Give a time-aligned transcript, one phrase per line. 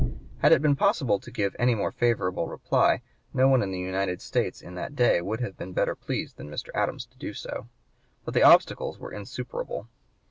[0.39, 3.03] Had it been possible to give any more favorable reply
[3.35, 6.49] no one in the United States in that day would have been better pleased than
[6.49, 6.69] Mr.
[6.73, 7.67] Adams to do so.
[8.25, 9.89] But the obstacles were insuperable.